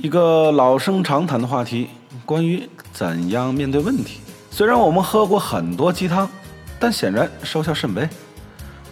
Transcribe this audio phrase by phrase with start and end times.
[0.00, 1.88] 一个老生常谈的话题，
[2.24, 4.20] 关于怎样面对问题。
[4.48, 6.30] 虽然我们喝过很多鸡汤，
[6.78, 8.08] 但显然收效甚微，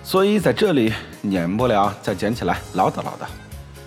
[0.02, 0.92] 所以在这里
[1.22, 3.26] 免不了再捡起来唠叨唠叨。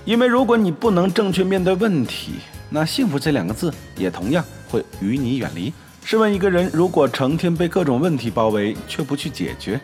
[0.06, 2.36] 因为如果你不能正确面对问题，
[2.70, 5.74] 那幸福这两个字也同样会与你远离。
[6.06, 9.78] 试问一个人，如果成天被各种问题包围，却不去解决，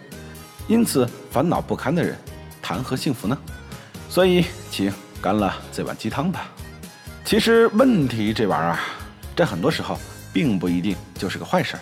[0.70, 2.16] 因此烦恼不堪的人，
[2.62, 3.38] 谈何幸福呢？
[4.08, 4.90] 所以，请
[5.22, 6.50] 干了这碗鸡汤吧。
[7.26, 8.80] 其实，问题这玩意儿啊，
[9.36, 9.98] 在很多时候
[10.32, 11.80] 并不一定就是个坏事儿。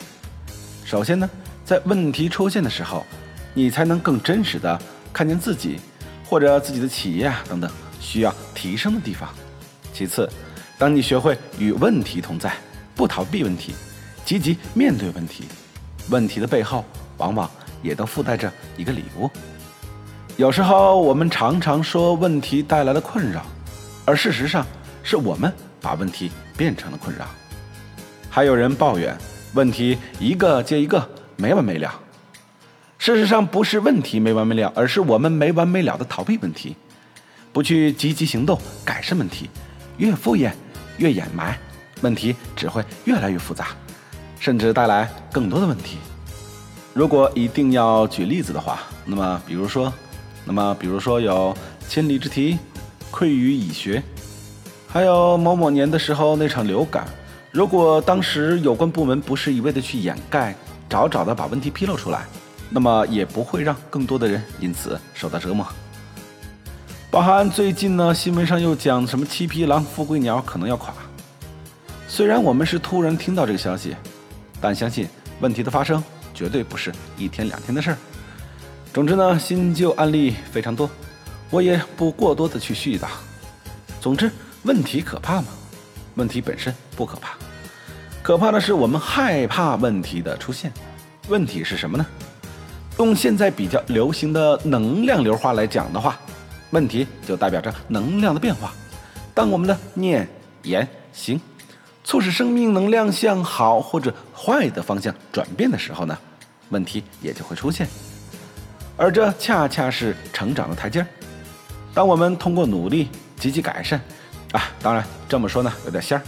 [0.86, 1.30] 首先呢，
[1.66, 3.06] 在问题出现的时候，
[3.54, 5.82] 你才能更真实的看见自己
[6.26, 7.70] 或者自己的企业啊等等
[8.00, 9.28] 需要提升的地方。
[9.92, 10.30] 其次，
[10.78, 12.54] 当你学会与问题同在，
[12.96, 13.76] 不逃避问题。
[14.24, 15.44] 积极面对问题，
[16.10, 16.86] 问题的背后
[17.18, 19.30] 往往也都附带着一个礼物。
[20.38, 23.46] 有时候我们常常说问题带来了困扰，
[24.06, 24.66] 而事实上
[25.04, 27.28] 是我们把问题变成了困扰。
[28.30, 29.16] 还有人抱怨
[29.54, 31.94] 问题一个接一个没完没了，
[32.98, 36.76] 事实上不是问题没完没了，而是我们没完没了的逃避问题，
[37.52, 39.50] 不去积极行动改善问题，
[39.98, 40.52] 越敷衍
[40.98, 41.60] 越掩埋，
[42.02, 43.68] 问题只会越来越复杂。
[44.40, 45.98] 甚至带来更多的问题。
[46.94, 49.94] 如果一定要举例子的话，那么比如说，
[50.44, 51.56] 那么比如说有
[51.88, 52.58] 千里之堤，
[53.10, 54.04] 溃于蚁穴，
[54.94, 57.08] 还有某某年的时候那场流感。
[57.50, 60.56] 如果当时有关部门不是一味的去掩盖，
[60.88, 62.28] 早早的把问题披露出来，
[62.70, 65.68] 那么也不会让更多的人因此受到折磨。
[67.10, 70.94] 包含最近呢，新闻上又讲什么七匹狼、富贵鸟可能要垮。
[72.08, 73.96] 虽然我们是突然听到这个消息。
[74.62, 75.10] 但相信
[75.42, 76.02] 问题的发生
[76.34, 77.98] 绝对不是一天两天的事儿。
[78.94, 80.88] 总之呢，新旧案例非常多，
[81.50, 83.08] 我也不过多的去絮叨。
[84.00, 84.32] 总之，
[84.64, 85.48] 问题可怕吗？
[86.16, 87.38] 问题本身不可怕，
[88.22, 90.72] 可怕的是我们害怕问题的出现。
[91.28, 92.06] 问题是什么呢？
[93.00, 96.20] 用现在比较流行的能量流话来讲的话，
[96.72, 98.74] 问题就代表着能量的变化。
[99.34, 100.28] 当我们的念、
[100.64, 101.40] 言、行。
[102.06, 106.18] 促使生命能量向好或者坏的方向转变的时候呢，
[106.68, 107.88] 问题也就会出现，
[108.98, 111.08] 而这恰恰是成长的台阶儿。
[111.94, 113.08] 当我们通过努力
[113.40, 114.02] 积极改善，
[114.54, 116.24] 啊，当然这么说呢有点仙儿。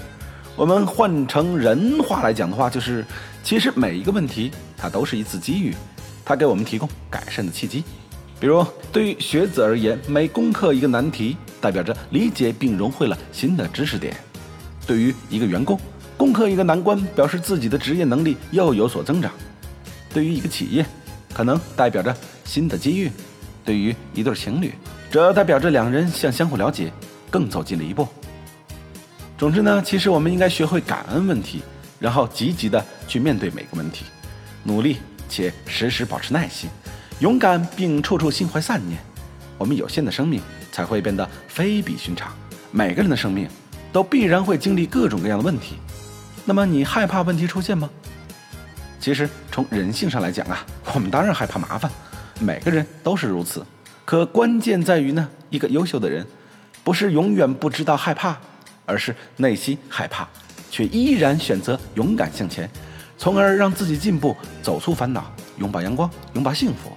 [0.56, 3.06] 我们换成人话来讲的话，就是
[3.44, 5.74] 其实每一个问题它都是一次机遇，
[6.26, 7.84] 它给我们提供改善的契机。
[8.40, 14.16] 比如对于学子而言，每攻克一个难题，代表着理解并融会了新的知识点。
[14.86, 15.80] 对于一个员工
[16.18, 19.32] 攻克一个难关，表示自己的职业能力又有所增长；
[20.14, 20.86] 对于一个企业，
[21.34, 23.10] 可能代表着新的机遇；
[23.64, 24.74] 对于一对情侣，
[25.12, 26.92] 则代表着两人向相互了解
[27.30, 28.08] 更走近了一步。
[29.38, 31.62] 总之呢，其实我们应该学会感恩问题，
[32.00, 34.06] 然后积极的去面对每个问题，
[34.64, 34.98] 努力
[35.28, 36.70] 且时时保持耐心，
[37.20, 39.00] 勇敢并处处心怀善念，
[39.58, 40.42] 我们有限的生命
[40.72, 42.34] 才会变得非比寻常。
[42.72, 43.48] 每个人的生命。
[43.96, 45.76] 都必然会经历各种各样的问题，
[46.44, 47.90] 那么你害怕问题出现吗？
[49.00, 51.90] 其实从人性上来讲啊，我们当然害怕麻烦，
[52.42, 53.66] 每个人都是如此。
[54.04, 56.28] 可关键在于呢，一个优秀的人，
[56.86, 58.38] 不是永远不知道害怕，
[58.86, 60.28] 而是内心害怕，
[60.70, 62.70] 却依然选择勇敢向前，
[63.18, 65.26] 从而让自己进步，走出烦恼，
[65.58, 66.96] 拥抱阳光，拥抱幸福。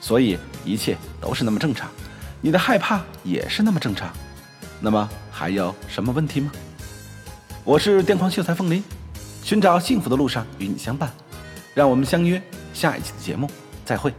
[0.00, 1.90] 所以一切都是那么正常，
[2.40, 4.10] 你的害怕也是那么正常。
[4.80, 6.50] 那么还有什么问题吗？
[7.62, 8.82] 我是电狂秀才凤林，
[9.44, 11.12] 寻找幸福的路上与你相伴，
[11.74, 12.42] 让我们相约
[12.72, 13.50] 下一期的节目，
[13.84, 14.14] 再会。